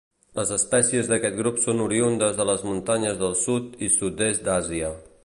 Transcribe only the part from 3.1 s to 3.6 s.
del